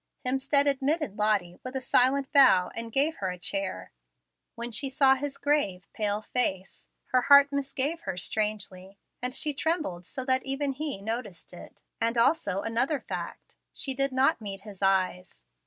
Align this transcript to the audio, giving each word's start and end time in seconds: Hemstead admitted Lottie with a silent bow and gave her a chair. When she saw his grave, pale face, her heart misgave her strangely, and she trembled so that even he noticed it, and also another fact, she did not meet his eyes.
Hemstead 0.25 0.67
admitted 0.67 1.15
Lottie 1.15 1.59
with 1.63 1.75
a 1.75 1.79
silent 1.79 2.31
bow 2.33 2.71
and 2.73 2.91
gave 2.91 3.17
her 3.17 3.29
a 3.29 3.37
chair. 3.37 3.91
When 4.55 4.71
she 4.71 4.89
saw 4.89 5.13
his 5.13 5.37
grave, 5.37 5.87
pale 5.93 6.23
face, 6.23 6.87
her 7.11 7.21
heart 7.21 7.51
misgave 7.51 7.99
her 8.01 8.17
strangely, 8.17 8.97
and 9.21 9.35
she 9.35 9.53
trembled 9.53 10.03
so 10.07 10.25
that 10.25 10.41
even 10.43 10.71
he 10.71 10.99
noticed 11.03 11.53
it, 11.53 11.83
and 12.01 12.17
also 12.17 12.63
another 12.63 12.99
fact, 12.99 13.55
she 13.73 13.93
did 13.93 14.11
not 14.11 14.41
meet 14.41 14.61
his 14.61 14.81
eyes. 14.81 15.43